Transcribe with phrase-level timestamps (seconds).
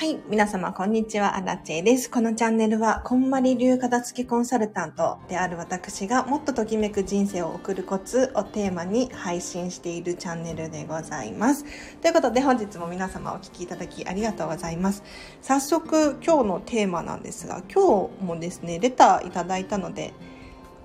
[0.00, 0.18] はい。
[0.30, 1.36] 皆様、こんにちは。
[1.36, 2.10] アラチェです。
[2.10, 11.66] このチャンネルは、こんまり流片付きコンサルタントである私が、もっとときめく人生を送るコツをテーマに配信しているチャンネルでございます。
[12.00, 15.02] ということで、本日も皆様お聴きいただきありがとうございます。
[15.42, 20.14] 早速、今日のテーマなんですが、今日もですね、レターいただいたので、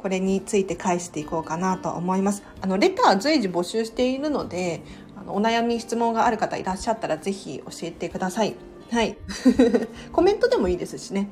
[0.01, 2.43] これについて返していこうかなと思います。
[2.59, 4.81] あの、レター随時募集しているので、
[5.15, 8.74] あのお悩み、質問がある方いらっしゃったら、ぜひ教えてください。
[8.95, 9.17] はい。
[10.13, 11.27] コメントでもいいですしね。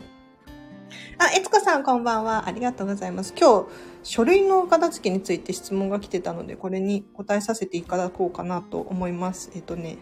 [1.17, 2.45] あ、えつこさんこんばんは。
[2.45, 3.33] ありがとうございます。
[3.39, 3.67] 今日、
[4.03, 9.49] 書類の片付けについて質問が来てたので、これに答えさせていただこうかなと思います。
[9.55, 9.95] えっとね。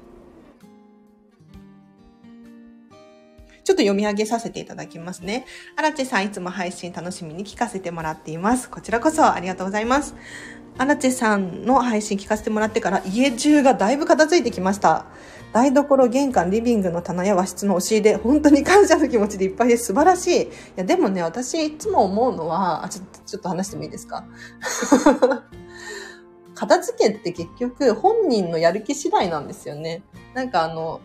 [3.63, 5.45] ちょっと読み上げさせていただきますね。
[5.75, 8.71] 荒地さんいつも配信楽しみに聞かせてもらっています。
[8.71, 10.15] こちらこそありがとうございます。
[10.79, 15.05] 荒地さんの配信聞かせてもらってから家中がだいぶ片付いてきました。
[15.53, 19.85] 台所、玄関、リビングの棚や和室の押し入れ、本当に感謝の気持ちでいっぱいです。
[19.87, 20.41] 素晴らしい。
[20.43, 24.25] いや、でもね、私いつも思うのは、あ、ちょっと、ちょっと話してもいいですか？
[26.55, 30.03] 片付けって結局本人のやる気次第なんですよね。
[30.33, 31.01] なんかあの、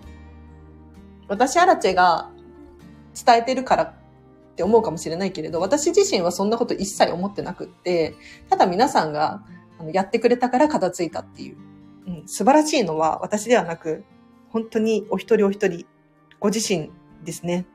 [1.28, 2.30] 私アラチェが
[3.24, 3.94] 伝えてるからっ
[4.54, 8.14] て思うかもしれないけれど、私自身はそんなこと一切思ってなくって、
[8.50, 9.42] ただ皆さんが
[9.92, 11.56] やってくれたから片付いたっていう。
[12.06, 14.04] うん、素晴らしいのは私ではなく、
[14.56, 15.84] 本当にお一人お一人、
[16.40, 16.90] ご自身
[17.26, 17.66] ですね。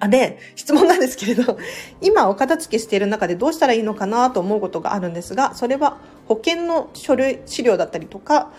[0.00, 1.56] あ、で、質問なんですけれど、
[2.00, 8.50] 今お片付けしている中でどうしたらいいのかなと思うことがあるんですが、それは保険の書類、資料だったりとか、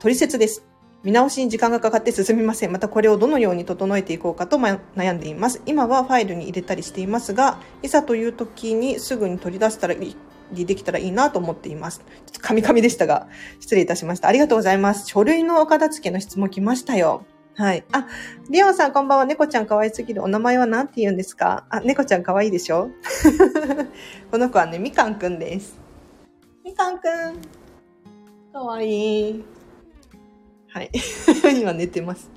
[0.00, 0.66] 取説です。
[1.04, 2.72] 見直しに時間がかかって進みません。
[2.72, 5.62] またこれをどのように整えていこうかと悩んでいます。
[5.66, 10.16] 今はファイルに入れたりしていますが、いざという時にすぐに取り出したらい
[10.52, 12.00] いにできたらいいなと思っています。
[12.00, 13.28] ちょっとカミカミでしたが、
[13.60, 14.28] 失礼いたしました。
[14.28, 15.06] ありがとうございます。
[15.06, 17.24] 書類のお片付けの質問来ましたよ。
[17.54, 17.84] はい。
[17.92, 18.06] あ、
[18.48, 19.24] リオンさんこんばんは。
[19.24, 20.22] 猫ちゃん可愛すぎる。
[20.22, 21.66] お名前は何て言うんですか？
[21.68, 22.90] あ、猫ちゃん可愛いでしょ？
[24.30, 25.76] この子はね、みかんくんです。
[26.64, 27.38] みかんくん。
[28.52, 29.44] かわいい。
[30.72, 30.90] はい。
[31.60, 32.30] 今寝てます。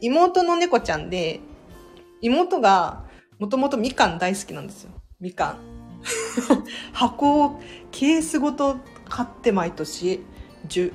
[0.00, 1.40] 妹の猫ちゃんで、
[2.20, 3.04] 妹が
[3.38, 4.90] もともとみかん大好きなんですよ。
[5.20, 5.77] みかん。
[6.92, 7.60] 箱を
[7.90, 8.76] ケースごと
[9.08, 10.24] 買って毎年
[10.68, 10.92] 10、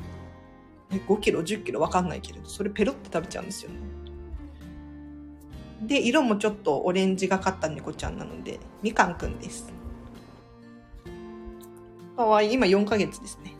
[1.07, 3.77] 5キロ、10キロわかんないけれど、それペロって食べちゃうんですよね。
[5.81, 9.71] で、色もちょっとオレンジがかった猫ちゃんなので、みかんくんです。
[12.15, 12.53] かわいい。
[12.53, 13.53] 今4ヶ月ですね。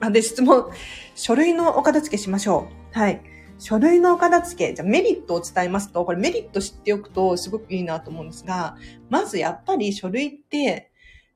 [0.00, 0.70] あ、で、質問。
[1.14, 2.98] 書類のお片付けしましょう。
[2.98, 3.20] はい。
[3.58, 8.76] 書類のお片付け、じゃメリットを伝えますと、これメリット知っておくとすごくいいなと思うんですが、
[9.08, 10.90] まずやっぱり書類って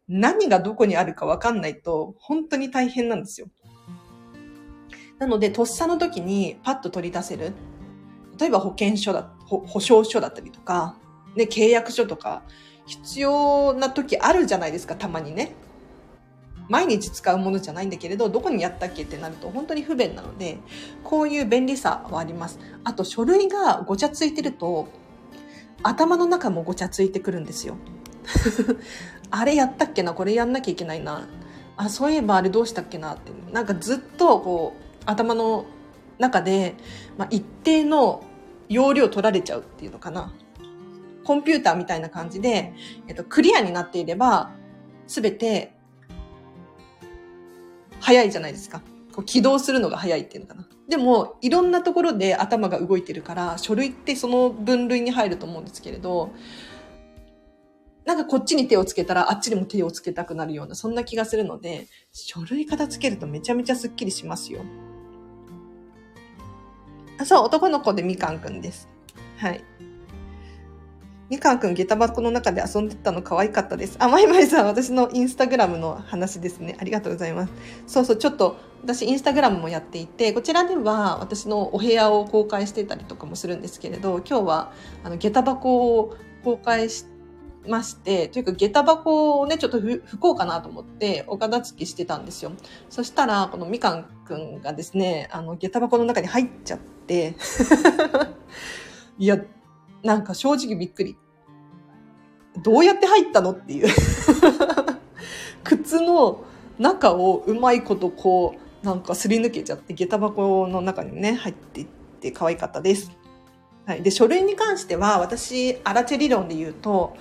[0.09, 3.49] 何がどこにあるかわかんないと本当に大変なんですよ。
[5.19, 7.53] なので、とっさの時にパッと取り出せる。
[8.39, 10.97] 例えば保険証だ、保証書だったりとか、
[11.37, 12.43] ね、契約書とか、
[12.87, 15.55] 必要な時あるじゃないですか、たまにね。
[16.71, 20.59] 毎日使うものじゃないんだけれど、どこにやったっけってなると本当に不便なので、
[21.03, 22.61] こういう便利さはあります。
[22.85, 24.89] あと書類がごちゃついてると、
[25.83, 27.75] 頭の中もごちゃついてくるんですよ。
[29.33, 31.27] あれやったっけなこれやんなきゃいけないな。
[31.77, 33.33] あ、そういえばあれどうしたっけなって。
[33.53, 35.65] なんかずっとこう、頭の
[36.19, 36.77] 中で、
[37.19, 38.23] まあ、一定の
[38.69, 40.33] 容量取られちゃうっていうのかな。
[41.25, 42.75] コンピューターみたいな感じで、
[43.09, 44.53] えっと、クリアになっていれば、
[45.09, 45.73] すべて
[48.01, 48.83] 早いじゃないですか。
[49.13, 50.69] こう起動するのが早いっていうのかな。
[50.89, 56.31] でも、いろんなところで頭が動いてるから、書類ってその分類に入ると思うんですけれど、
[58.05, 64.63] なんかこっちに手をつけたらあっちにも手をつけたくなるような、そんな気がするので、書類片付けるとめちゃめちゃスッキリしますよ。
[67.19, 68.89] あ、そう、男の子でみかんくんです。
[69.37, 69.63] はい。
[71.31, 73.97] みかんくん下駄箱の中で遊んでたの可愛かったです。
[74.01, 76.77] あ、まいまいさん、私のインスタグラムの話ですね。
[76.81, 77.53] ありがとうございます。
[77.87, 84.73] そうそう、ちょっと、私インスタグラムもやっていて、こちらでは私のお部屋を公開してたりとかもするんですけれど、今日は、
[85.05, 87.05] あの、下駄箱を公開し
[87.65, 92.51] まして、というか下駄箱をね、ちょっと拭こうかなと思って、お片付けしてたんですよ。
[92.89, 97.37] そしたら、このみかんくんがですね、あの、下駄箱の中に入っちゃって、
[99.17, 99.39] いや、
[100.03, 101.17] なんか正直びっくり。
[102.63, 103.89] どうやって入ったのっていう
[105.63, 106.45] 靴の
[106.79, 111.87] 中をうまいことこう、なんかすり抜けちゃって、下駄箱の中にね、入っていっ
[112.21, 113.13] て可愛かったです。
[113.87, 114.03] はい。
[114.03, 117.17] で、書類に関しては、私、アラチェ理論で言うと、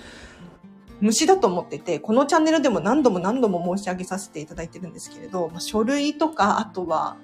[1.02, 7.18] 虫だと思ってて、このチャンネルでも何度も何度も申し上げさせていただいてるんですけれど、まあ、書類とか、あとは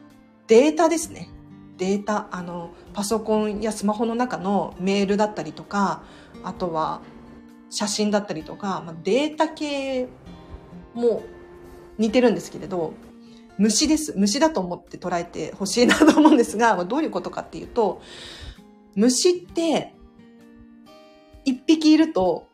[0.48, 1.30] データですね。
[1.78, 6.04] データあのパソコンやスマホの中のメールだったりとか
[6.44, 7.02] あとは
[7.70, 10.08] 写真だったりとか、まあ、データ系
[10.94, 11.24] も
[11.98, 12.94] 似てるんですけれど
[13.58, 18.02] 虫です虫だと思って捉えてほしいなと思うんですが、まあ、どういうことかっていうと
[18.96, 19.94] 虫って
[21.44, 22.48] 一匹いると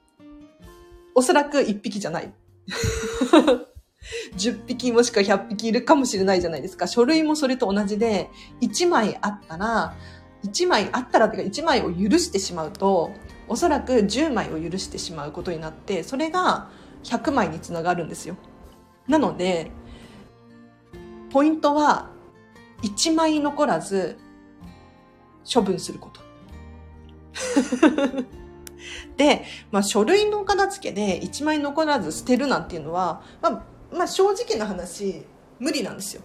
[1.13, 2.33] おそらく一匹じゃない。
[4.35, 6.87] 10匹もしくは100匹いるかもしれないじゃないですか。
[6.87, 8.29] 書類もそれと同じで、
[8.61, 9.95] 1枚あったら、
[10.45, 13.11] 1枚あったらっていうか1枚を許してしまうと、
[13.47, 16.69] おそらく10枚を許してしまうことになって、それが
[17.03, 18.37] 100枚につながるんですよ。
[19.07, 19.71] なので、
[21.31, 22.09] ポイントは
[22.83, 24.17] 1枚残らず
[25.51, 26.21] 処分すること。
[29.17, 35.25] で、まあ、書類の片付けで1枚残らず捨てるなんていうのは、まあ、まあ、正直な話、
[35.59, 36.21] 無理なんですよ。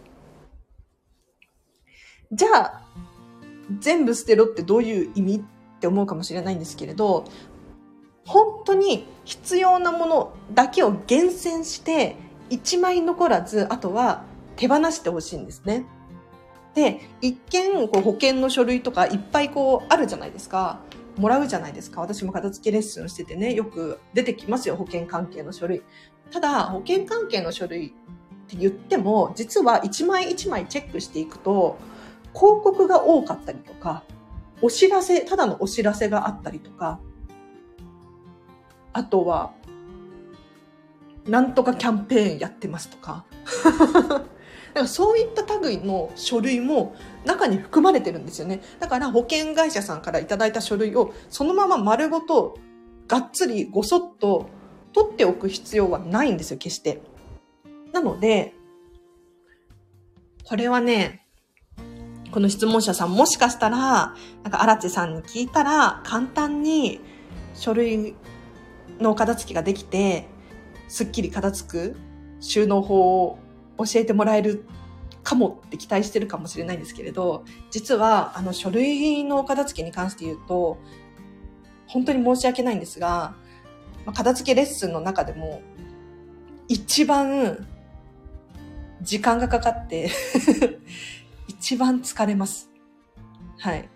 [2.32, 2.82] じゃあ、
[3.80, 7.24] 全部捨てろってどういう意味って思うかもしれないんですけれど、
[8.24, 12.16] 本当に必要なものだけを厳選して、
[12.50, 14.24] 1枚残らず、あとは
[14.56, 15.84] 手放してほしいんですね。
[16.74, 20.80] で、一見、こう保険の書類とかいっぱいこうあるじゃないですか。
[21.16, 22.00] もらうじゃないですか。
[22.00, 25.82] 私も片付けレッスンしててね、よく出てきますよ、保険関係の書類。
[26.30, 27.90] ただ、保険関係の書類っ
[28.48, 31.78] て言っても、実は一枚一枚チェックしていくと、
[32.34, 34.02] 広告が多かったりとか、
[34.62, 37.00] お知らせ、ただのお知らせがあったりとか、
[38.92, 39.52] あとは、
[41.26, 43.24] なんとかキャンペーンやってますとか。
[44.74, 46.94] だかそういった類の書類も
[47.24, 48.60] 中に含まれてるんですよね。
[48.78, 52.58] だから保険会社さんからいただいた書類をそのまま丸ごと
[53.08, 54.50] がっつりごそっと
[54.96, 57.02] 取っておく必要はないんですよ、決して。
[57.92, 58.54] なので、
[60.42, 61.26] これはね、
[62.32, 63.76] この質問者さんもしかしたら、
[64.42, 67.00] なんか荒地さんに聞いたら簡単に
[67.52, 68.14] 書類
[68.98, 70.28] の片付きができて、
[70.88, 71.96] すっきり片付く
[72.40, 73.38] 収納法を
[73.76, 74.64] 教えてもらえる
[75.22, 80.78] かもって期待してるかもしれないんですけれど、実は、あの、書類の片付けに関して言うと、
[81.86, 83.34] 本当に申し訳ないんですが、
[84.12, 85.62] 片付けレッスンの中でも、
[86.68, 87.66] 一番
[89.02, 90.10] 時間がかかって
[91.48, 92.70] 一番疲れます。
[93.58, 93.88] はい。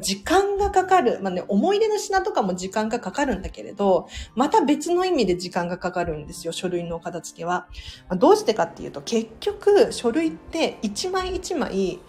[0.00, 1.18] 時間がかかる。
[1.20, 7.66] まあね、思い出の品とかも時間がかかるんだけれど、また別の意味で時間がかかるんですよ、書類の片付けは。
[8.08, 12.00] まあ、どうしてかっていうと、結局、書類って一枚一枚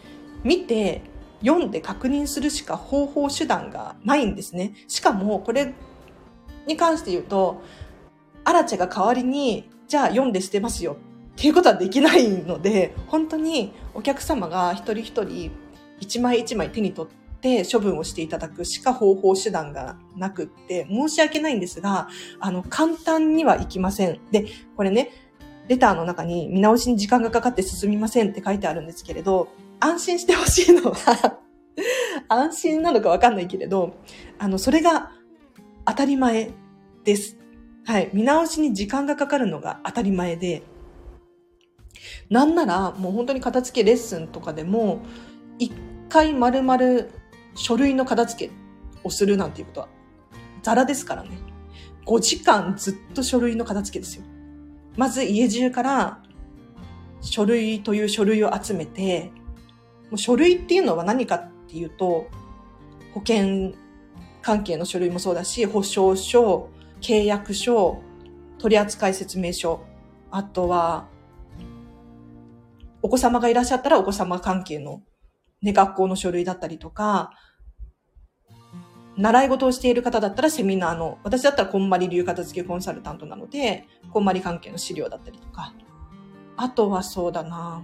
[0.44, 1.02] 見て、
[1.42, 4.76] 読んで確認するしか方法手段がないんですね。
[4.88, 5.74] しかも、これ
[6.68, 7.62] に関して言うと、
[8.44, 10.96] アラチェが代わりに、じゃあ読んで捨てますよっ
[11.36, 15.52] ていうことはできないので、本当にお客様が一人一人
[16.00, 22.08] 一枚一枚手に取って、処分をしていただくしか方法手段がなくって、申し訳ないんですが、
[22.40, 24.20] あの、簡単にはいきません。
[24.32, 24.46] で、
[24.78, 25.12] これね、
[25.68, 29.50] レターの中に見直しに時間がかかって進みませんって書いてあるんですけれど、
[29.80, 31.40] 安心してほしいのは
[32.30, 33.96] 安心なのかわかんないけれど、
[34.40, 35.12] あの、それが
[35.86, 36.52] 当たり前
[37.04, 37.38] です。
[37.86, 38.10] はい。
[38.14, 40.64] 見直しに時間がかかるのが当たり前で、
[42.30, 45.02] なんならもう本当に片付けレッスンとかでも、
[45.60, 45.74] 一
[46.10, 46.80] 回丸々
[47.56, 48.54] 書類の片付け
[49.04, 49.88] をするなんていうことは、
[50.62, 51.32] ザラですからね。
[52.06, 54.24] 5時間ずっと書類の片付けですよ。
[54.98, 56.24] まず家中から
[57.22, 59.32] 書類という書類を集めて、
[60.10, 62.28] もう書類っていうのは何かっていうと、
[63.14, 63.74] 保険
[64.44, 66.70] 関係の書類もそうだし、保証書、
[67.02, 68.02] 契約書、
[68.60, 69.82] 取扱説明書、
[70.30, 71.08] あとは、
[73.02, 75.02] お子様がいらっしゃったらお子様関係の
[75.62, 77.32] ね、学校の書類だったりとか、
[79.16, 85.74] 習い事をしている方だったらセミナーの、私だったらこんまり流片付けコンサルタントなので、こんまり関係の資料だったりとか。
[86.58, 87.84] あとはそうだな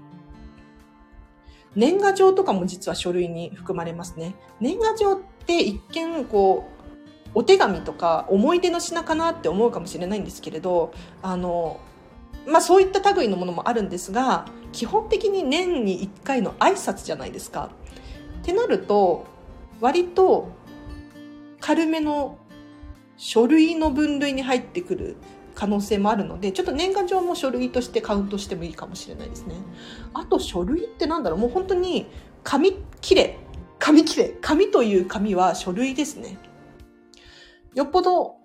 [1.75, 4.35] 年賀状とかも実は書類に含まれますね。
[4.59, 6.69] 年賀状って一見こ
[7.25, 11.79] う、お手紙とか思い出の品かなって思うかもしれないんですけれど、あの、
[12.47, 17.71] まあそういった類のものもあるんですが、基本的に年に1回の挨拶じゃないですか。
[18.41, 19.25] ってなると、
[19.81, 20.49] 割と
[21.59, 22.37] 軽めの
[23.17, 25.17] 書類の分類に入ってくる
[25.55, 29.55] 可能性もあるので、ちょっと年賀状も書類としてカウントしてもいいかもしれないですね。
[30.13, 32.05] あと書類ってなんだろう、もう本当に
[32.43, 33.39] 紙切れ、
[33.79, 36.37] 紙切れ、紙という紙は書類ですね。
[37.73, 38.35] よっぽど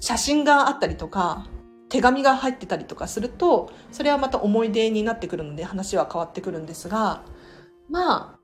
[0.00, 1.46] 写真があったりとか、
[1.88, 7.22] 手紙が入ってたりとかすると、それはまた思い出になってくるので話は変わってくるんですが、
[7.88, 8.38] まあ、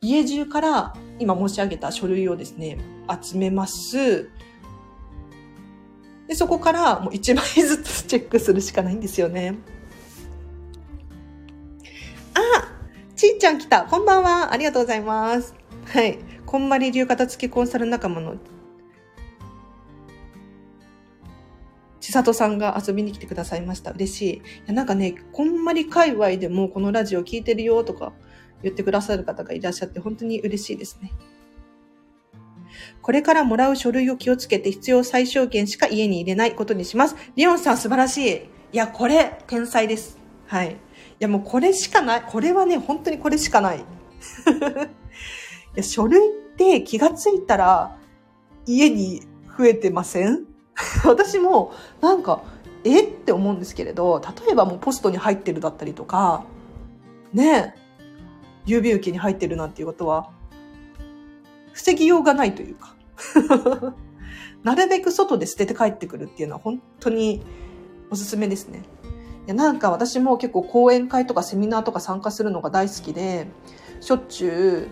[0.00, 2.78] 家中から今申し上げた書類をですね、
[3.22, 4.30] 集めます。
[6.26, 9.56] で、そこからもう1枚ずつチェックするしかないんですよね。
[13.22, 13.84] あちーちゃん来た。
[13.84, 14.52] こんばんは。
[14.52, 15.54] ありがとうございます。
[15.86, 16.18] はい。
[16.44, 18.34] こんまり流片付けコンサル仲間の
[22.00, 23.92] 千里さんが遊びに来てくださいました。
[23.92, 24.34] 嬉しい。
[24.38, 28.12] いやなんかね、こんまり界隈でもこのラジオ聞いてるよとか
[28.60, 31.12] 言ってくださる方がいらっしゃって本当に嬉しいですね。
[33.02, 37.14] これからもらう書類を気をつけて必要最小限しか家に入れないことにします。
[37.36, 38.34] リオンさん素晴らしい。
[38.72, 40.18] いや、これ、天才です。
[40.48, 40.76] はい。
[41.22, 42.22] や、もうこれしかない。
[42.22, 43.78] これはね、本当にこれしかない。
[43.80, 43.82] い
[45.76, 47.96] や書類って気がついたら
[48.66, 49.22] 家に
[49.58, 50.44] 増えてません？
[51.04, 52.42] 私もなんか、
[52.84, 53.02] え？
[53.02, 56.44] って思うんですけれど、例えばもうポストに入ってるだったりとか、
[57.32, 57.74] ね？
[58.66, 60.30] 郵便受けに入ってるなんていうことは、
[61.72, 62.94] 防ぎようがないというか。
[64.62, 67.42] なるべく外で捨てて帰ってくるっていうのは本当に
[68.10, 68.82] おすすめですね。
[69.46, 73.48] いやなんか私も結構講演会とかセミナーとか参加するのが大好きで、
[74.00, 74.88] しょっちゅ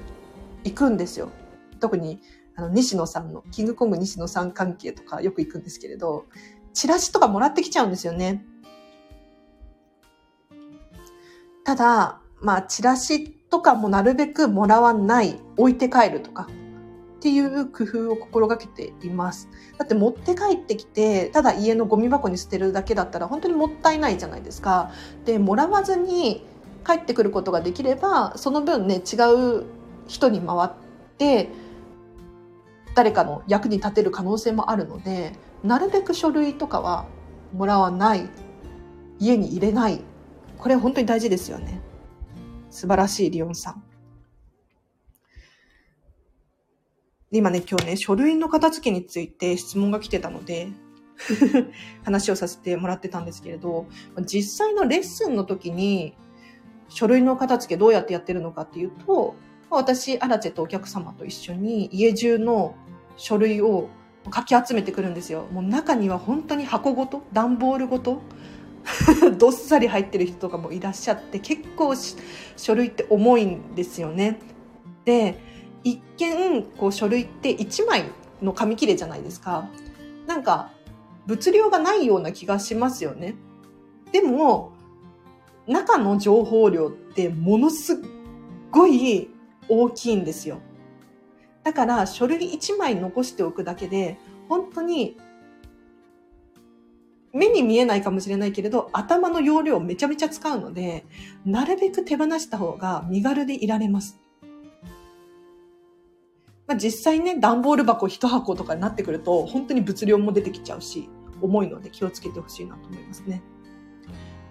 [0.65, 1.31] う行くんですよ。
[1.79, 2.21] 特に
[2.61, 6.27] あの、西野さんの、キングコング西野さん関係とかよく行くんですけれど、
[6.75, 8.45] チラシとかもらってきちゃうんですよね。
[11.65, 16.49] ただ、まあ、チラシとかもなるべくもらわない、置いて帰るとか、
[17.21, 19.49] っていう工夫を心がけています。
[19.77, 24.91] だって持って帰ってきて、ただ家のゴミ箱に捨てるだけだったら本当にもったいないじゃないですか。
[25.25, 26.47] で、もらわずに
[26.87, 29.17] 帰ってくることができれば、その分ね、違
[29.61, 29.65] う
[30.09, 30.71] 人に回っ
[31.19, 31.51] て、
[32.95, 37.07] 誰かの役に立てる可能性もあるのでなるべく書類とかは
[37.53, 38.29] もらわない
[39.19, 40.03] 家に入れない
[40.59, 41.81] これ本当に大事ですよね
[42.71, 43.83] 素晴らしいリオンさん
[47.31, 50.69] 今ね今日ね書類の片付けについて質問が来てたので
[52.05, 53.87] 話をさせてもらってたんですけれど
[54.23, 56.17] 実際のレッスンの時に
[56.89, 59.37] 書類の片付けどうやってやってるのかっていうと
[59.71, 62.75] 私、アラチェとお客様と一緒に家中の
[63.17, 63.89] 書類を
[64.31, 65.47] かき集めてくるんですよ。
[65.53, 68.21] もう中には本当に箱ごと、段ボールごと、
[69.39, 71.95] どっさり入ってる人とかもいらっしゃって、結構
[72.57, 74.41] 書類って重いんですよね。
[75.05, 75.39] で、
[75.85, 78.05] 一見、こう書類って1枚
[78.43, 79.69] の紙切れじゃないですか。
[80.27, 80.73] なんか、
[81.27, 83.35] 物量がないような気がしますよね。
[84.13, 84.73] でも、
[85.67, 87.97] 中の情報量ってものすっ
[88.71, 89.31] ごい
[89.69, 90.59] 大きいんですよ。
[91.63, 94.19] だから書類1枚残しておくだけで、
[94.49, 95.17] 本当に
[97.33, 101.05] 目に見えないかもしれないけれど、頭の容量をめちゃめちゃ使うので、
[101.45, 104.19] なるべく手放した方が身軽でいられます。
[106.71, 111.11] まあ、実際ね、段ボール箱1箱とかになってくると、本当に物量も出てきちゃうし、
[111.43, 113.43] 重いので気をつけてほしいなと思いますね。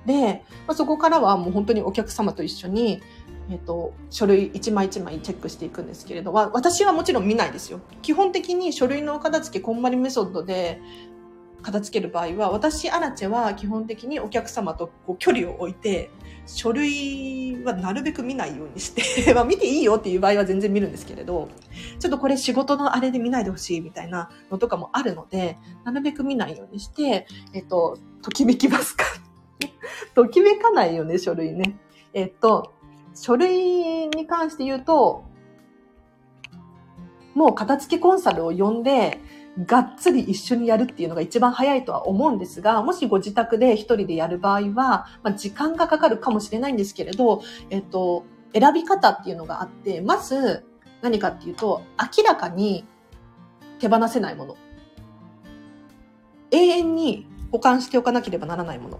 [0.06, 3.02] で、まあ、そこからはもう本当にお客様と一緒に、
[3.50, 7.80] えっ、と、書類一枚一枚チェックしていくんですけれど、私はもちろん見ないですよ。
[8.02, 10.82] 基本的に書類の片付けこんまりメソッドで
[11.62, 16.12] 片付ける場合は、私、アラチェは基本的にお客様とこう距離を置いて、
[16.52, 21.48] 書類はなるべく見ないようにして まあ見ていいよっていう場合は全然見るんですけれど、
[22.00, 29.06] ちょっとこれ仕事のあれで見ないでほしいみたいなのとかもあるので、なるべく見ないようにして、えっ、と、ときめきますか？
[30.16, 31.78] ときめかないよね、書類ね。
[32.14, 32.74] えっ、と、
[33.14, 35.26] 書類に関して言うと、
[37.36, 39.20] もう片付けコンサルを呼んで、
[39.66, 50.66] がっつり一緒にやるっていうのが一番早いとは思うんですが、もしご自宅で一人でやる場合は、まあ、時間がかかるかもしれないんですけれど、えっと、選び方っていうのがあって、まず
[51.02, 52.86] 何かっていうと、明らかに
[53.80, 54.58] 手放せないもの。
[56.52, 58.98] 永遠に保管しておかなければならないもの。
[58.98, 59.00] っ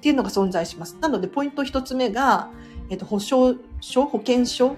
[0.00, 0.96] ていうのが存在します。
[1.00, 2.50] なので、ポイント一つ目が、
[2.90, 4.76] えっと、保証書、保険証、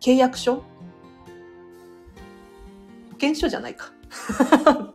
[0.00, 0.62] 契約書
[3.18, 3.92] 保険証じゃないか。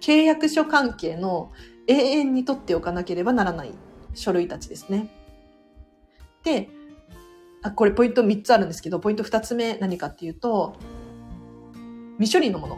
[0.00, 1.52] 契約書関係の
[1.86, 3.74] 永遠に取っておかなければならない
[4.14, 5.10] 書類たちですね。
[6.44, 6.70] で、
[7.62, 10.76] あこれポイント3つあるんですけど、ポイント2つ目何かっていうと、
[12.18, 12.76] 未処理のもの。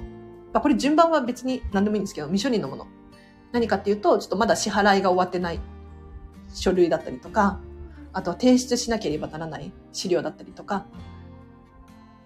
[0.52, 2.88] まあ、これ順番は別に何でもいいんですけど、未処理のもの。
[3.52, 5.60] 何かっていうと、ちょっとまだ支払いが終わってない
[6.52, 7.60] 書類だったりとか、
[8.12, 10.86] あとは提出しなければならない資料だったりとか、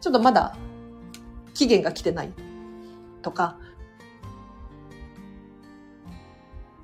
[0.01, 0.57] ちょっとまだ
[1.61, 2.33] 期限が来てない
[3.21, 3.59] とか、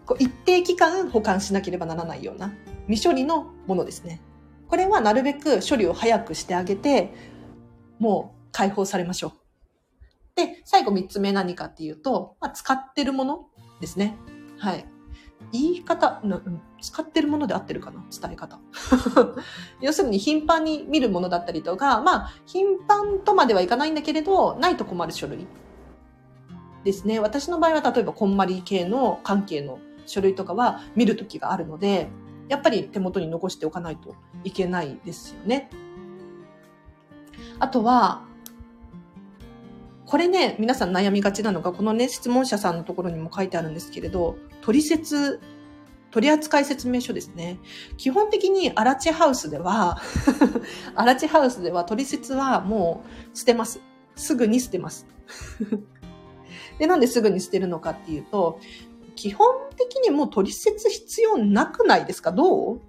[0.04, 2.52] こう一定期間保管しなければならないような
[2.86, 4.20] 未処理のものですね。
[4.68, 7.14] これはなるべく処理を早くしてあげて、
[7.98, 9.32] もう解放されましょう。
[10.34, 13.46] で、最後3つ目何かっていうと、まあ、使ってるもの
[13.80, 14.14] ですね。
[14.58, 14.84] はい。
[15.52, 16.20] 言い方、
[16.80, 18.04] 使ってるもので合ってるかな？
[18.10, 18.58] 伝え方。
[19.80, 25.46] 要するに頻繁に見るものだったりとか、まあ、頻繁とまではいかないんだけれど、ないと困る書類
[26.84, 27.20] ですね。
[27.20, 32.08] 私の場合は例えば、こんまり系の関係の書類とかは見るときがあるので、
[32.48, 34.14] やっぱり手元に残しておかないと
[34.44, 35.70] いけないですよね。
[37.58, 38.22] あとは、
[40.06, 45.40] これね、皆さん悩みがちなのが、このね、質問者さんのところにも書いてあるんですけれど、取説、
[46.10, 47.60] 取扱説明書ですね。
[47.96, 50.00] 基本的にアラチハウスでは
[50.96, 53.80] アラチハウスでは取説はもう捨てます。
[54.16, 55.06] すぐに捨てます。
[56.80, 58.58] で、なんですぐに捨てるのかっていうと、
[59.14, 59.46] 基本
[59.76, 62.32] 的にもう取説必要なくないですか？
[62.32, 62.80] どう？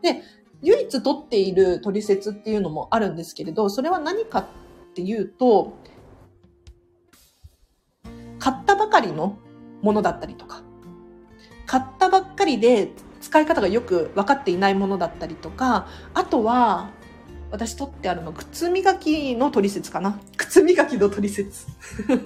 [0.00, 0.22] で、
[0.62, 4.46] 唯一取っている取説っていうのもあるんですけれど、それは何かっ
[4.94, 5.74] ていうと、
[8.38, 9.36] 買ったばかりの
[9.82, 10.62] ものだったりとか、
[11.66, 16.90] 買ったばっかりで使い方がよく分かっていないものだったりとか、あとは、
[17.50, 20.20] 私取ってあるの、靴磨きの取説かな。
[20.36, 21.66] 靴磨きの取説。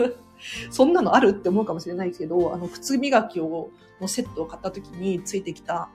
[0.70, 5.88] そんなのあるって思うかもしれないけど、あの、靴磨きを、のセットを買った時についてきた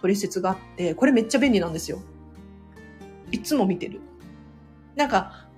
[0.00, 2.00] 取説があって、これめっちゃ便利なんですよ。
[3.32, 4.00] いつも見てる。
[4.94, 5.48] なんか、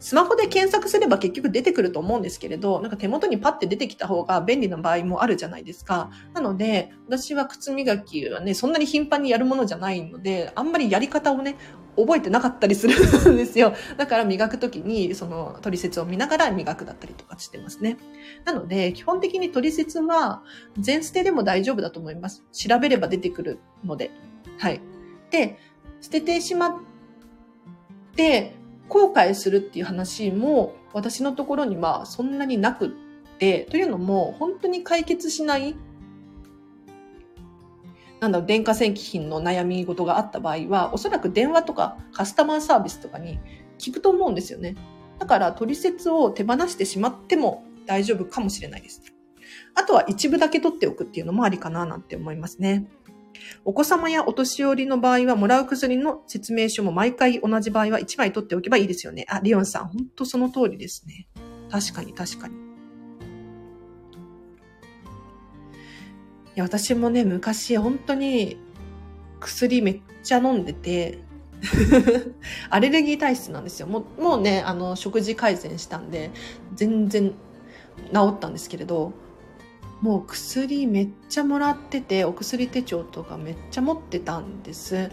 [0.00, 6.10] スマホで検索すれば結局出てくると思うんですけれど、なんか手元にパッて出てきた方が便利な場合もあるじゃないですか。
[6.34, 11.56] なので、私は靴磨きはね、そんなに頻繁にやるものじゃないので、あんまりやり方をね、
[11.96, 12.94] 覚えてなかったりする
[13.32, 13.74] んですよ。
[13.96, 17.98] だから磨くときに、その取説を見ながら磨くだったりとかしてますね。
[18.44, 20.44] なので、基本的に取説は
[20.78, 22.44] 全捨てでも大丈夫だと思います。
[22.52, 24.12] 調べれば出てくるので。
[24.58, 24.80] はい。
[25.30, 25.58] で、
[26.00, 26.76] 捨ててしまっ
[28.14, 28.57] て、
[28.88, 32.90] 後悔するっていう話も私のところにはそんなになくっ
[33.38, 35.76] て、というのも本当に解決しない
[38.20, 43.38] なんだろう、電化製品の悩み事があった場合は、おそらく電話とかカスタマーサービスとかに
[43.78, 44.76] 聞くと思うんですよね。
[45.18, 49.02] だから、取説を手放してしまっても大丈夫かもしれないです。
[49.74, 52.88] あとは一部だけ取っておくっていうのもありかななんて思いますね。
[53.64, 59.26] お子様やお年寄りの場合は、もらう薬の説明書も毎回同じ場合は1枚取っておけばいいですよね。
[59.28, 61.28] あ、リオンさん、本当その通りですね。
[61.70, 62.54] 確かに確かに。
[62.54, 62.58] い
[66.54, 68.58] や、私もね、昔本当に
[69.40, 71.20] 薬めっちゃ飲んでて、
[72.70, 73.86] アレルギー体質なんですよ。
[73.86, 76.30] もうもうね、あの、食事改善したんで、
[76.74, 77.34] 全然治
[78.30, 79.12] ったんですけれど、
[80.00, 85.10] もう薬めっちゃもらってて、お薬手帳とかめっちゃ持ってたんです。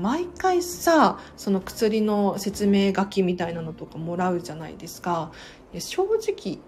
[0.00, 5.32] 毎回さ、その薬の説明書きみたいなのとかもらうじゃないですか。
[5.78, 6.58] 正直、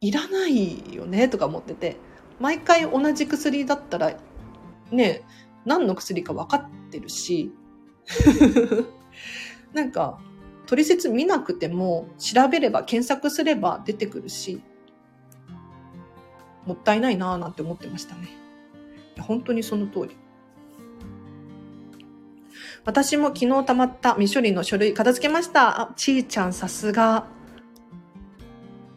[0.00, 1.96] いらないよね、とか思ってて。
[2.38, 4.16] 毎回同じ薬だったら、
[4.92, 5.22] ね、
[5.64, 7.52] 何の薬か分かってるし、
[9.72, 10.18] なんか、
[10.66, 14.60] 取説見なくても調べれば検索すれば出てくるし、
[16.68, 18.28] もったいないなぁなんて思ってましたね。
[19.18, 20.16] 本当にその通り。
[22.84, 25.80] 私も昨日溜まった未処理の書類片付けました。
[25.80, 27.26] あ、ちーちゃんさすが。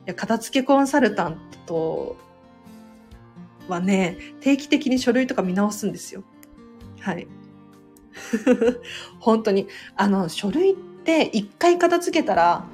[0.06, 2.18] いや、片付けコンサルタント
[3.70, 6.24] はね、定期的に書類とか見直すんですよ。
[7.00, 7.26] はい。
[9.20, 9.70] 本当に。
[9.96, 12.66] あの、書類って一回片付けたら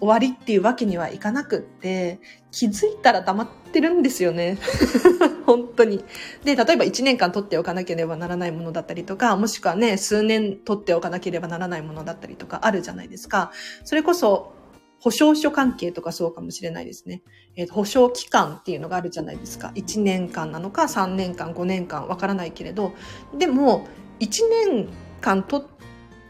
[0.00, 4.58] 終わりっていうわけにはいかなくって、気づいたら溜まってるんですよね。
[5.46, 6.02] 本当に。
[6.42, 13.52] で、例えば1年間取っておかなければならないものだったりとか、もしくはね、数年取っておかなければならないものだったりとかあるじゃないですか。
[13.84, 14.52] それこそ、
[15.00, 17.22] 保証書関係とかそうかもしれないですね。
[17.56, 19.72] えー、保証期間っていうのがあるじゃないですか。
[19.74, 22.92] 1年間なのか3年間、5年間わからないけれど、
[23.36, 23.86] でも
[24.20, 24.28] 1
[24.66, 24.88] 年
[25.20, 25.66] 間取っ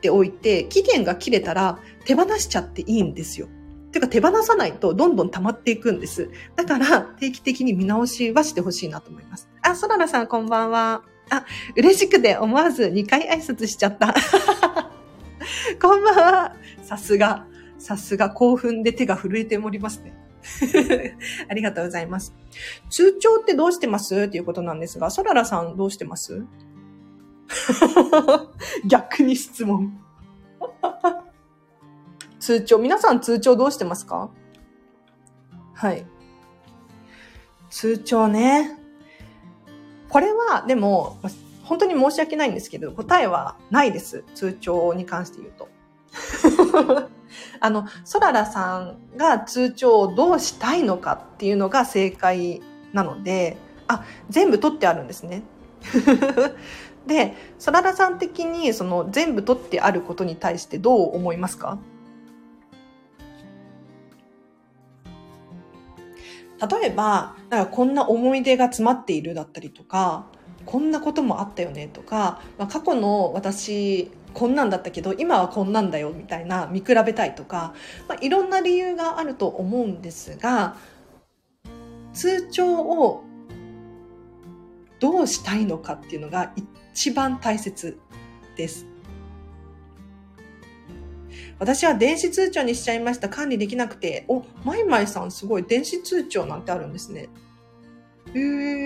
[0.00, 3.48] ておいて期限が切れたら手放しちゃっていいんですよ。
[3.90, 6.30] ていうか手放さないとどんどん溜まっていくんです。
[6.56, 9.48] だから定期的に見直しはしてほしいなと思います。
[9.62, 11.02] あ、ソララさんこんばんは。
[11.30, 11.44] あ、
[11.76, 14.14] 嬉しくて思わず2回挨拶しちゃった。
[15.80, 16.56] こんばんは。
[16.82, 17.46] さすが。
[17.78, 20.14] さすが興奮で手が震えておりますね。
[21.48, 22.34] ありがとうございます。
[22.90, 24.14] 通帳ってどうしてます？
[24.22, 26.44] っていうことなんですが、ソララさんどうしてます？
[28.86, 29.98] 逆に質問。
[32.40, 34.30] 通帳、皆さん通帳どうしてますか？
[35.74, 36.04] はい。
[37.70, 38.76] 通帳ね。
[40.08, 41.18] これは、でも、
[41.62, 44.24] 本当に申し訳ないんですけど、答えはないです。
[44.34, 45.68] 通帳に関して言うと。
[47.60, 52.60] あの、ソララさんが通帳をどうしたいのかっていうのが正解
[52.92, 55.42] なので、あ、全部取ってあるんですね。
[57.06, 61.78] で、ソララさん的にその全部取ってあることに対してどう思いますか？
[66.60, 70.26] 例えば、なんかこんな思い出が詰まっているだったりとか、
[70.66, 77.74] こんなこともあったよねとか、まあ、過去の私こんなんだったけど今はこんなんだよみたいな見比べたいとか、
[78.08, 80.76] まあ、いろんな理由があると思うんですが
[82.12, 83.24] 通帳を
[85.00, 86.52] どうしたいのかっていうのが
[86.92, 87.98] 一番大切
[88.56, 88.86] です。
[91.60, 93.28] 私は電子通帳にしちゃいました。
[93.28, 94.24] 管理できなくて。
[94.28, 97.28] お、マイマイさんすごい電子通帳なんてあるんですね。
[98.34, 98.40] へ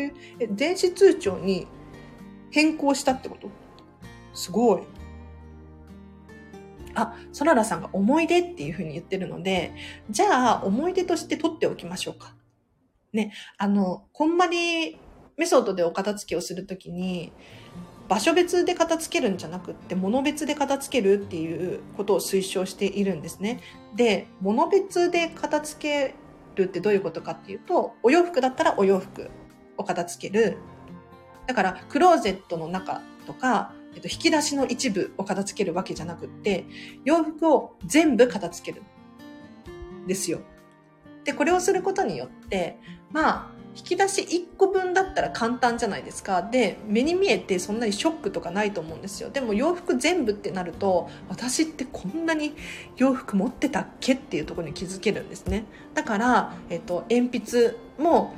[0.04, 0.12] え、
[0.50, 1.68] 電子通帳に
[2.50, 3.48] 変更したってこと？
[4.34, 4.82] すごい。
[6.96, 9.72] あ、ソララさんが思い出っていうふうに言ってるので、
[10.10, 12.34] じゃあ思い出として取っておきましょうか。
[13.12, 14.98] ね、あの、こんまり
[15.36, 17.32] メソッドでお片付けをするときに、
[18.08, 23.60] 場所別で片付けるんじゃなくって物別で片付けるっていうことを推奨しているんですね。
[23.94, 26.14] で、物別で片付け
[26.54, 29.30] るってどういうことかっていうと、お洋服だったらお洋服
[29.76, 30.58] を片付ける。
[31.46, 36.66] だから、クローゼットの中とか、えっと、引き出しの一部を片付けるわけじゃなくって、
[37.04, 38.84] 洋服を全部片付ける。
[40.06, 40.40] ですよ。
[41.24, 42.78] で、これをすることによって、
[43.10, 46.42] まあ、引き出し1個分だったら簡単じゃないですか。
[46.42, 49.30] で、目に見えてそんなにショックとかないと思うんですよ。
[49.30, 52.54] でも洋服全部ってなると、私ってこんなに
[52.96, 55.64] 洋服持ってたっけっていうところに気づけるんですね。
[55.94, 58.34] だから、えっと、鉛筆も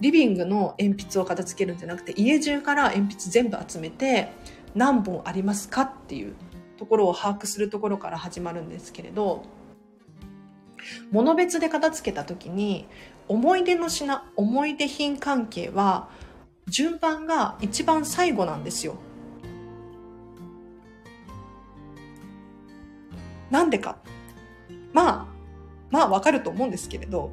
[0.00, 4.28] リビングの鉛筆を片付けるんじゃなくて、家中から鉛筆全部集めて、
[4.74, 6.34] 何本ありますかっていう
[6.76, 9.44] ところを把握するところから始まるんですけれど、
[11.10, 12.86] 物別で片付けた時に
[13.28, 16.08] 思い出の品、思い出品関係は
[16.68, 18.96] 順番が一番最後なんですよ。
[23.50, 23.98] なんでか。
[24.92, 25.26] まあ、
[25.90, 27.30] まあわかると思うんですけれど、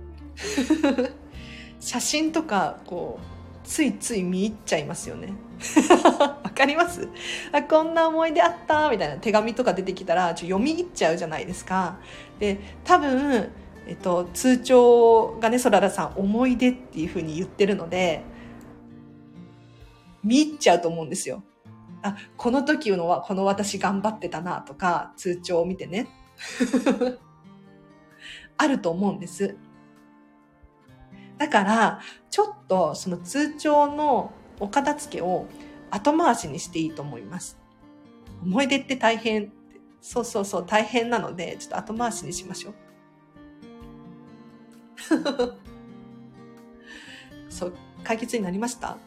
[1.79, 5.33] 写真とか、こう、ついつい見入っちゃいますよね。
[6.19, 7.07] わかります？
[7.53, 8.89] あこんな思い出あった？
[8.89, 11.97] みたいな手紙とか出てきたらちょ読み入っちゃうじゃないですか。
[12.39, 13.49] で、多分、
[13.87, 18.23] えっと、通帳がね、そららさん、思い出っていうふうに言ってるので、
[20.23, 21.43] 見入っちゃうと思うんですよ。
[22.01, 26.07] あ、この時のは、この私頑張ってたなとか、通帳を見てね。
[28.57, 29.57] あると思うんです。
[31.37, 35.47] だから、ちょっとその通帳のお片付けを
[35.91, 37.57] 後回しにしていいと思います。
[38.43, 39.51] 思い出って大変。
[39.99, 42.73] そうそうそう、大変なので、ちょっと後回しにしましょう。
[47.49, 48.97] そう、解決になりました？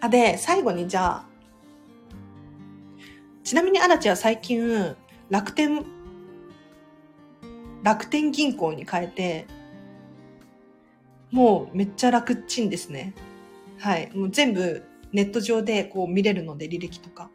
[0.00, 1.26] あ、で、最後にじゃあ、
[3.44, 4.96] ちなみにアラチは最近、
[5.28, 5.84] 楽天、
[7.82, 9.46] 楽天銀行に変えて、
[11.30, 13.14] もうめっちゃ楽ちんですね。
[13.78, 14.10] はい。
[14.14, 17.30] もう全部ネット上でこう見れるので履歴とか。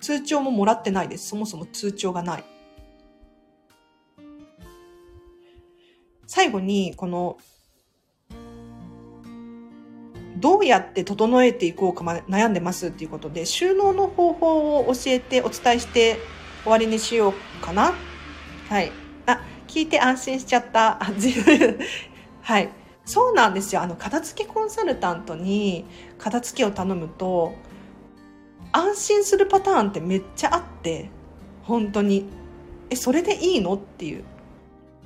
[0.00, 1.28] 通帳ももらってないです。
[1.28, 2.44] そもそも通帳がない。
[6.26, 7.38] 最後に、この、
[10.36, 16.18] どうやって整えていこうか悩んでますっていうことで、収納の方法を教えてお伝えして
[16.62, 17.94] 終わりにしようかな。
[18.68, 18.92] はい。
[19.26, 21.02] あ、聞いて安心しちゃった。
[21.02, 21.06] あ、
[22.42, 22.68] はい。
[23.04, 23.82] そうなんですよ。
[23.82, 25.84] あの、片付けコンサルタントに
[26.18, 27.54] 片付けを頼むと、
[28.72, 31.08] 安心するパターンってめっちゃあって、
[31.62, 32.26] 本当に。
[32.90, 33.74] え、それでいいの？
[33.74, 34.24] っていう。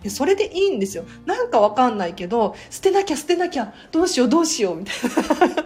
[0.08, 1.04] それでいいんですよ。
[1.26, 5.64] なんかわかんないけど、捨てなきゃ捨てなきゃ、どうしようどうしよう、みたいな。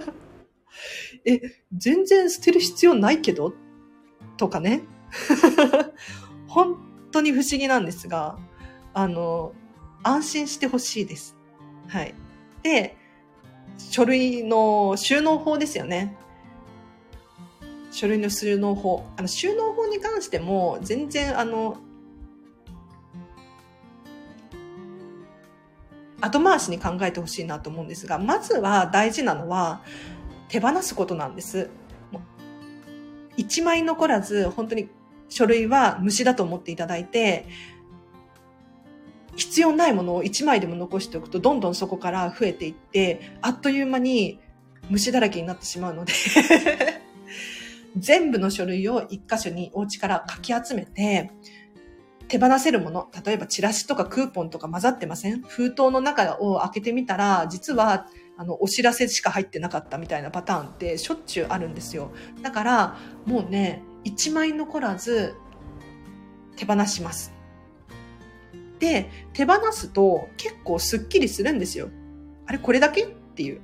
[1.27, 1.41] え、
[1.77, 3.53] 全然捨てる必要ないけど？
[4.37, 4.83] とかね。
[6.49, 6.77] 本
[7.13, 8.37] 当に不思議なんですが、
[8.93, 9.53] あの、
[10.03, 11.37] 安心してほしいです。
[11.89, 12.15] はい。
[12.63, 12.97] で、
[13.79, 16.17] 書類の収納法ですよね。
[17.91, 19.05] 書類の収納法。
[19.17, 21.77] あの、収納法に関しても、全然、あの、
[26.25, 29.83] 後回しに考えてほしいなと思うんですが、まずは大事なのは
[30.49, 31.71] 手放すことなんです。
[33.37, 34.89] 一枚残らず、本当に
[35.29, 37.47] 書類は虫だと思っていただいて、
[39.37, 44.41] 必要ないものを一枚でも残しておくと、どんどんそこから増えていって、あっという間に
[44.89, 46.13] 虫だらけになってしまうので
[47.97, 51.31] 全部の書類を一箇所にお家からかき集めて、
[52.35, 55.43] 手放せるもの、例えばチラシとかクーポンとか混ざってません？
[55.43, 62.11] 封筒の中を開けてみたら、実は、あの、お知らせしか入ってなかったみたいなパターンってしょっちゅうあるんですよ。
[62.43, 65.37] だから、もうね、1枚残らず
[66.57, 67.33] 手放します。
[68.81, 71.89] で、手放すと結構スッキリするんですよ。
[72.47, 73.05] あれこれだけ？
[73.05, 73.61] っていう。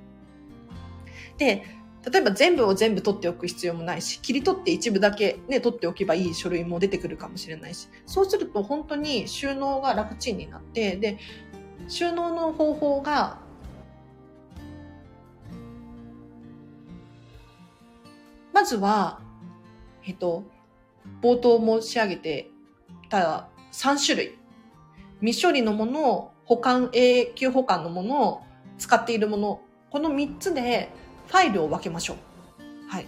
[1.38, 1.64] で、
[2.10, 11.18] 例えば全部を全部取っておく必要もないし、切り取って一部だけね、取っておけばいい書類も出てくるかもしれないし、そうすると本当に収納が楽ちんになって、で、
[11.88, 13.38] 収納の方法が、
[18.52, 19.20] まずは、
[20.06, 20.44] えっと、
[21.20, 22.50] 冒頭申し上げて
[23.10, 24.38] た3種類。
[25.20, 28.42] 未処理のものを、保管、永久保管のものを、
[28.78, 29.60] 使っているもの、
[29.90, 30.88] この3つで
[31.31, 32.16] ファイルを分けましょう。
[32.88, 33.07] はい。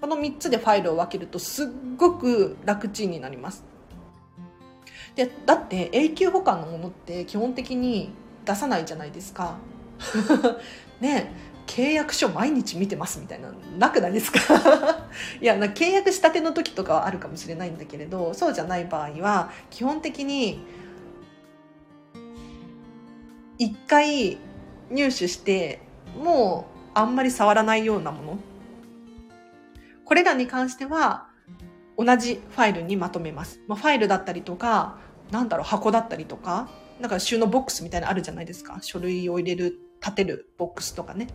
[0.00, 3.64] この3つでファイルを分けるとすっごく楽ちんになります。
[5.14, 8.10] で、だって永久保管のものって基本的に
[8.44, 9.56] 出さないじゃないですか。
[11.00, 11.32] ね
[11.66, 14.38] 契約書毎日見てますみたいななくないですか？
[15.40, 20.60] いやな契約したての時とかはあるかもしれないんだけれどそうじゃない場合は基本的に
[23.58, 24.38] 一回
[24.90, 25.80] 入手して
[26.22, 28.38] もうあんまり触らないようなもの。
[30.06, 31.28] これらに関しては、
[31.98, 33.60] 同じファイルにまとめます。
[33.68, 34.96] まあ、ファイルだったりとか、
[35.30, 38.78] なんだろう、箱だったりとか、なんか収納ボックスみたいなのあるじゃないですか。
[38.80, 41.28] 書類を入れる、立てるボックスとかね。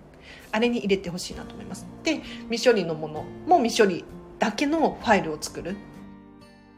[0.52, 1.86] あれに入れてほしいなと思います。
[2.04, 4.04] で、未処理のものも未処理
[4.40, 5.76] だけのファイルを作る。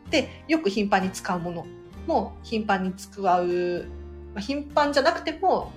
[0.10, 1.66] で、よく頻繁に使うもの
[2.06, 3.86] も頻繁に使う、
[4.34, 5.72] まあ、頻繁じゃなくても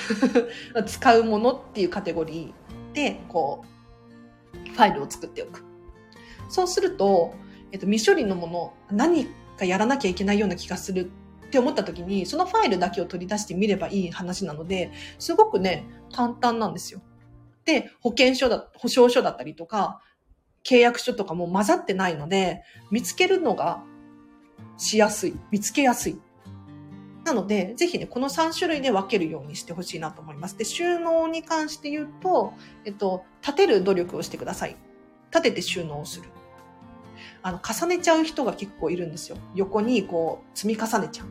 [0.86, 5.64] 使うものっていうカテゴリーで、こう、ファイルを作っておく。
[6.48, 7.34] そうすると、
[7.72, 9.26] えっと、未処理のもの、何
[9.58, 11.10] かやらなきゃいけないような気がする
[11.46, 17.02] って思った時に、そのファイルだけを取り出してみればいい話なので、すごくね、簡単なんですよ。
[17.64, 20.00] で、保険証だ、保証書だったりとか、
[20.64, 23.82] 契約書とかも混ざってないので、見つけるのが
[24.76, 25.34] しやすい。
[25.50, 26.20] 見つけやすい。
[27.24, 30.58] なので、ぜひね、この3種類で分けるようにしてほしいなと思います。
[30.58, 32.52] で、収納に関して言うと、
[32.84, 34.76] えっと、立てる努力をしてください。
[35.30, 36.28] 立てて収納をする。
[37.42, 39.36] あの、重ねちゃう人が結構いるんですよ。
[39.54, 41.26] 横にこう、積み重ねちゃう。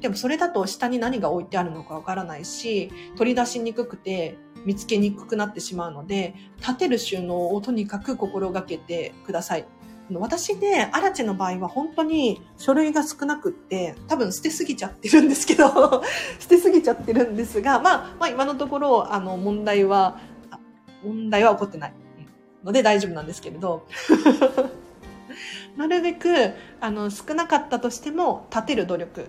[0.00, 9.66] でもそれだと下に何が置いてあるのかわからないし、取り出しにくくて見つけにくくなってしまうので、立てる収納をとにかく心がけてください。
[10.20, 16.02] 私ね、アラチの場合は本当に書類が少なくって、多分捨てすぎちゃってるんですけど、
[16.38, 20.18] 捨てすぎちゃってるんですが、まあ、まあ今のところ、あの、問題は、
[21.04, 21.92] 問題は起こってない
[22.64, 23.86] ので大丈夫なんですけれど、
[25.76, 26.28] なるべく、
[26.80, 29.26] あの、少なかったとしても、立てる努力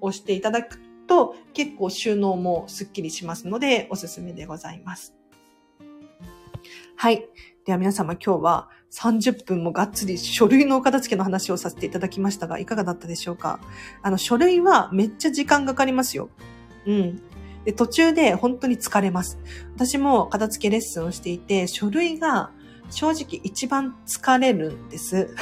[0.00, 5.14] をしていただくと、結構収納もスッキリしますので、おすすめでございます。
[6.96, 7.26] はい。
[7.64, 13.58] では皆様今日は30分もがっつり書類のお片付けの話をさせていただきましたが、いかがだったでしょうか？
[14.02, 16.30] あの、書類はめっちゃ時間かかりますよ。
[16.86, 17.20] うん。
[17.64, 19.38] で、途中で本当に疲れます。
[19.74, 22.50] 私も片付けレッスンをしていて、書類が
[22.90, 25.34] 正直一番疲れるんです。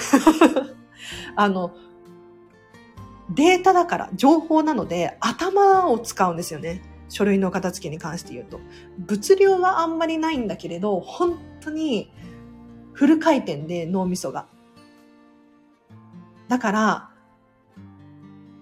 [1.36, 1.72] あの、
[3.34, 6.82] データだから、情報なので頭を使うんですよね。
[7.08, 8.60] 書類の片付けに関して言うと。
[8.98, 12.10] 物量はあんまりないんだけれど、本当に
[12.92, 14.46] フル回転で脳みそが。
[16.48, 17.10] だから、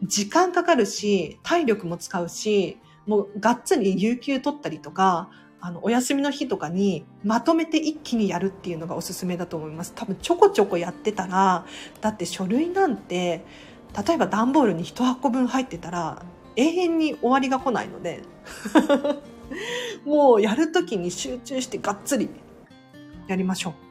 [0.03, 9.93] 時間かかるし、体力も使うし、もうがっつり有給取ったりとか、あの、お休みの日とかにまとめて一気にやるっていうのがおすすめだと思います。
[9.95, 11.67] 多分ちょこちょこやってたら、
[12.01, 13.45] だって書類なんて、
[14.07, 16.23] 例えば段ボールに一箱分入ってたら、
[16.57, 18.23] 永遠に終わりが来ないので
[20.05, 22.29] もうやるときに集中してがっつり
[23.27, 23.90] やりましょう。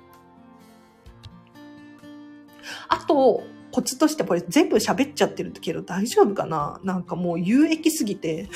[3.09, 6.79] と、コツとしてこれ全部喋っちゃってるけど大丈夫かな？
[6.83, 8.49] なんかもう有益すぎて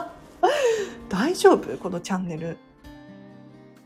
[1.08, 1.76] 大丈夫？
[1.78, 2.56] このチャンネル。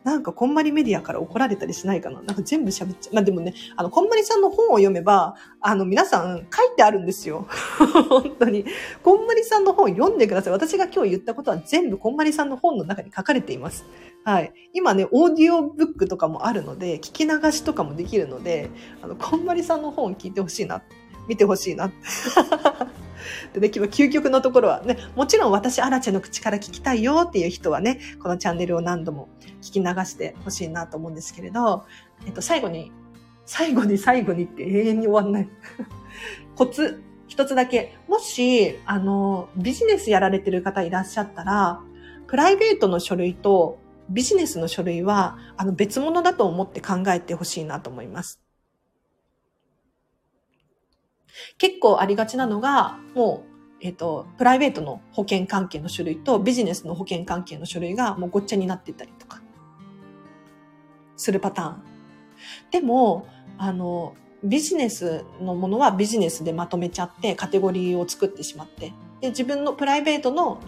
[0.05, 2.21] なんかこんまりメディアから怒られたりしないかな？
[2.23, 3.15] なんか全部喋っちゃう。
[3.15, 7.49] まあでもね、あの、こんまりさんの本を読めば、あの、皆さん書いてあるんですよ。
[8.09, 8.65] 本当に。
[9.03, 10.53] こんまりさんの本読んでください。
[10.53, 13.87] 私が今日言ったことは全部こんまりさんの本の中に書かれています。
[14.25, 14.55] はい。
[14.73, 18.71] 今ね、オーディオブックとかもあるので、聞き流しとかもできるので、
[19.03, 20.83] あの、こんまりさんの本を聞いてほしいな。
[21.29, 21.93] 見てほしいな。
[23.53, 29.29] でね、究極のところはね、もちろん私、アラチェの口から聞きたいよっていう人はね、このチャンネルを何度も
[29.61, 31.85] 聞き流してほしいなと思うんですけれど、
[32.27, 32.93] えっと、最後に、
[33.45, 35.49] 最後に最後にって永遠に終わんない。
[36.57, 37.97] コツ、一つだけ。
[38.09, 41.83] もし、あの、ビジネスやられてる方いらっしゃったら、
[42.27, 48.41] プライベートの書類とビジネスの書類は、あの、別物だと思って考えてほしいなと思います。
[51.59, 59.43] 結構ありがちなのが、もう、えっ、と、プライベートの保険関係の書類とビジネスの保険関係の書類がもうごっちゃになってたりとか、
[61.17, 61.83] するパターン。
[62.71, 63.27] でも、
[63.59, 70.61] あの、ビジネスのものはビジネスでまとめちゃってカテゴリーを作ってしまって、で、自分のプライベートの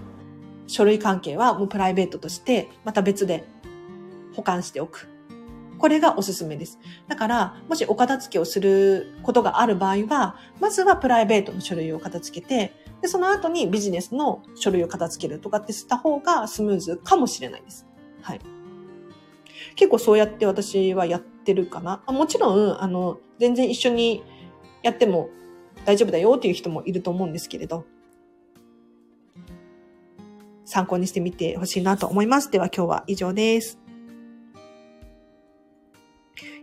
[0.66, 3.44] 書類関係はもうプライベートとしてまた別で
[4.34, 5.08] 保管しておく。
[5.78, 6.78] これがおすすめです。
[7.06, 17.86] だから、もしお片付けをすることがある場合は、まずはプライベートの書類を片付けて、で、その後にビジネスの書類を片付けるとかってした方がスムーズかもしれないです。
[18.22, 18.40] はい。
[19.74, 22.02] 結構そうやって私はやってるかな。
[22.06, 24.24] もちろん、あの、全然一緒に
[24.82, 25.28] やっても
[25.84, 27.84] 大丈夫だよっていう人もいると思うんですけれど、
[30.66, 32.50] 参考にしてみてほしいなと思います。
[32.50, 33.78] では今日は以上です。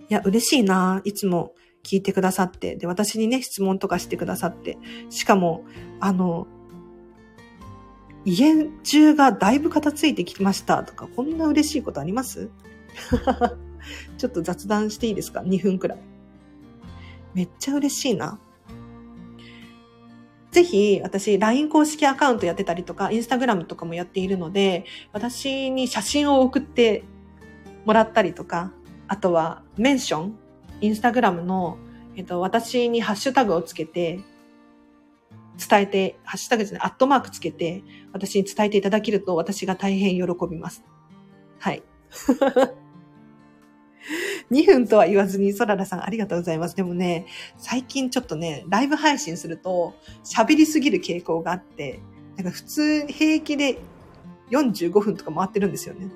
[0.09, 1.01] いや、嬉しいな。
[1.05, 2.75] いつも聞いてくださって。
[2.75, 4.77] で、私にね、質問とかしてくださって。
[5.09, 5.63] しかも、
[5.99, 6.45] あの、
[8.25, 12.49] 家中がだいぶ片付いてきましたとか、こんな嬉しいことあります？
[14.17, 15.99] ちょっと雑談していいですか ?2 分くらい。
[17.33, 18.39] めっちゃ嬉しいな。
[20.53, 27.03] ぜひ、私、LINE 公式アカウントやってたりとか、Instagram とかもやっているので、私に写真を送って
[27.85, 28.71] もらったりとか、
[29.07, 30.37] あとは、メンション、
[30.79, 31.79] インスタグラムの、
[32.15, 34.19] えっと、私にハッシュタグをつけて、
[35.57, 40.83] 伝えて、ハッシュタグじゃない、アットマークつけて、私に伝えていただけると、私が大変喜びます。
[41.57, 41.81] はい。
[44.53, 46.75] 2分とは言わずに、ソララさんありがとうございます。
[46.75, 47.25] でもね、
[47.57, 51.99] 最近ちょっとね、ライブ配信すると喋りすぎる傾向があって、
[52.37, 53.79] なんか普通平気で
[54.51, 56.09] 45分とか回ってるんですよね。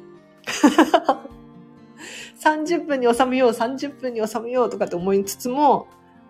[2.40, 5.88] 30分に収めよう、30分に収めようとかって思いつつも、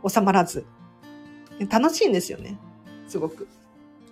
[0.07, 0.65] 収まらず。
[1.69, 2.57] 楽しいんですよね。
[3.07, 3.47] すごく。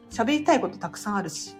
[0.09, 1.55] 喋りたいことたくさんあるし。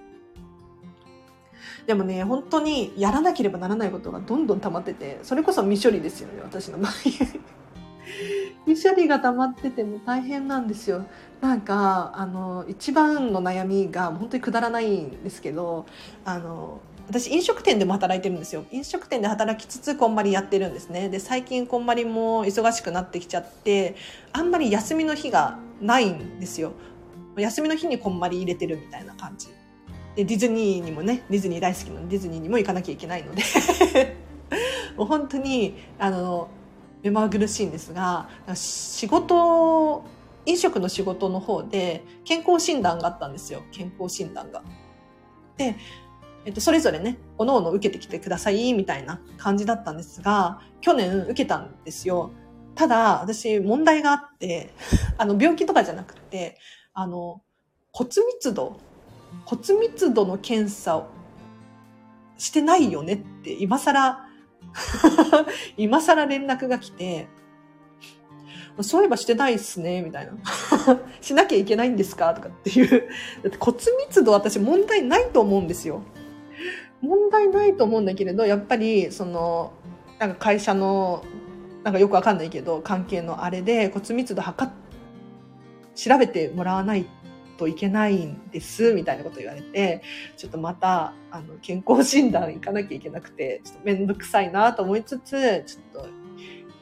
[1.87, 6.91] でもね、本当にやらなければならないことがどんどん溜まってて、それこそ未処理ですよね、私の場合。
[8.65, 11.05] 未処理が溜まってても大変なんですよ。
[11.41, 15.85] なんか、あの、一番の悩みが本当にくだらないんですけど、
[16.23, 23.95] あの、私飲食店でも働いてるんですよ飲食店で働きつつこんまりやってるんですねで最近こんまりも忙しくなってきちゃって
[24.33, 26.73] あんまり休みの日がないんですよ
[27.37, 29.49] 休みの日にこんまり入れてるみたいな感じ
[30.15, 33.43] でディズニーにもねディズニー大好きなのディズニーにも行かなきゃいけないので
[34.95, 36.47] もう本当にあの
[37.03, 40.03] 目まぐるしいんですが仕事
[40.45, 44.63] 飲食の仕事の方で健康診断があったんですよ健康診断が。
[45.57, 45.75] で
[46.45, 52.31] えっと、それぞれね、おのおの受けてきてください、みたいな感じだったんですが、去年受けたんですよ。
[52.75, 54.71] ただ、私、問題があって、
[55.17, 56.59] あの、病気とかじゃなくて、
[56.93, 57.41] あの、
[57.91, 58.77] 骨密度、
[59.45, 61.07] 骨密度の検査を
[62.37, 64.25] してないよねって、今更
[65.77, 67.27] 今更連絡が来て、
[68.81, 70.33] そういえばしてないっすね、みたいな。
[71.21, 72.33] しなきゃいけないんですか？
[72.33, 73.09] とかっていう。
[73.43, 76.01] だって骨密度私問題ないと思うんですよ。
[77.01, 79.73] 問題ないと思うんだけれどやっぱりその
[80.17, 81.23] なんか会社の
[81.83, 84.71] なんかよくわかんないけど関係のあれで骨密度測っ
[85.93, 87.05] 調べてもらわない
[87.57, 90.01] といけないんですみたいなこと言われて
[90.37, 96.09] ちょっとまたあの健康診断行かなきゃいけなくてちょっとめんどくさいなと思いつつちょっと行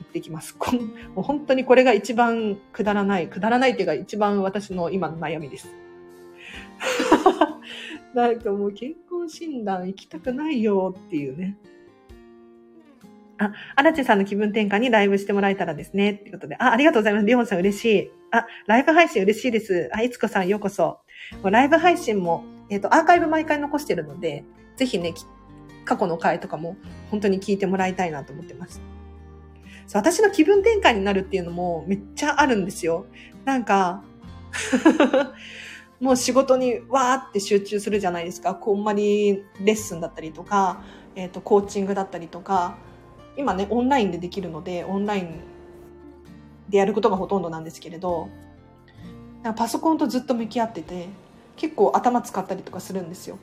[0.03, 0.55] ってきます。
[0.59, 0.81] こも
[1.17, 5.67] う本当にこれが一番くだらないくだらないっていうか一番私の今の悩みです。
[8.13, 11.57] なんかもう健康診断行きたくないよっていうね。
[13.39, 16.11] あ、アラチさんの気分転換にライブしてもらえたらですね。
[16.11, 16.55] ってことで。
[16.57, 17.25] あ、ありがとうございます。
[17.25, 18.11] リホンさん嬉しい。
[18.33, 19.89] あ、ライブ配信嬉しいです。
[19.93, 20.83] あ、いつこさんようこそ。
[20.83, 20.99] も
[21.45, 24.43] うライブ配信も、えっ、ー、と、アーカイブ毎回残してるので、
[24.75, 25.13] ぜひね、
[25.85, 26.75] 過去の回とかも
[27.11, 28.81] 本当に聞いてもらいたいなと思ってます。
[29.85, 33.05] そう私の気分転換になるっていうのもめっちゃあるんですよ。
[33.45, 34.03] なんか
[36.01, 38.55] もう仕事にわーって集中するじゃないですか。
[38.55, 40.81] こんまりレッスンだったりとか、
[41.15, 42.77] えっ、ー、と、コーチングだったりとか、
[43.37, 45.52] 今ね、オンラインでできるので、オンライン
[46.73, 48.29] でやることがほとんどなんですけれど、
[49.55, 51.07] パソコンとずっと向き合ってて
[51.55, 53.37] 結構頭使ったりとかするんですよ。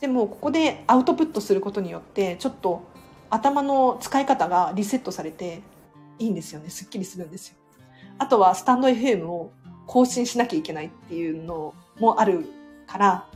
[0.00, 2.82] でもここでアウトプットすることによってちょっと
[3.30, 5.62] 頭の使い方がリセットされて
[6.18, 6.68] いいんですよね。
[6.68, 7.54] すっきりするんですよ。
[8.18, 9.52] あとはスタンド FM を
[9.86, 12.44] 更新しなきゃいけないっていうのもある
[12.88, 13.28] から。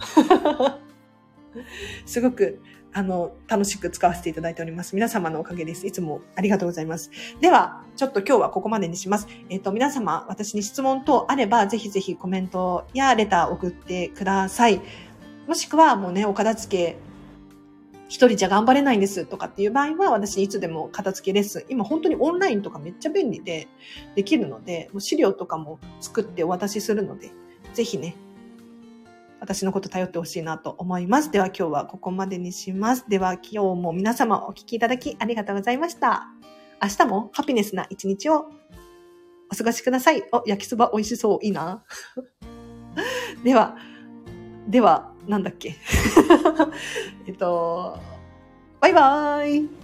[2.07, 2.61] すごく
[2.95, 4.95] あの、楽しく使わせていただいております。
[4.95, 5.87] 皆様のおかげです。
[5.87, 7.11] いつもありがとうございます。
[7.41, 9.27] では、ちょっと今日はここまでにします。
[9.49, 14.83] えっ、ー、と、皆様、私に質問等あれば、ぜひぜひコメントやレター送ってください。
[15.47, 16.99] もしくは、もうね、お片付け、
[18.09, 21.63] 一人じゃ頑張れないんですとかっていう場合は、私いつでも片付けレッスン。
[21.71, 23.69] 今本当にオンラインとかめっちゃ便利で
[24.17, 27.31] できるので、もう資料とかも作ってお渡しするので、
[27.73, 28.17] ぜひね、
[29.43, 31.33] 私のこと頼ってほしいなと思います。
[31.33, 33.07] では今日はここまでにします。
[33.09, 36.29] では今日も皆様お聴きいただきありがとうございました。
[36.81, 38.47] 明日もハピネスな一日を
[39.51, 40.23] お過ごしください。
[40.31, 41.45] お、焼きそば美味しそう。
[41.45, 41.83] いいな。
[43.43, 43.77] では、
[44.69, 45.75] では、なんだっけ。
[47.27, 47.99] えっと、
[48.81, 49.82] バイバーイ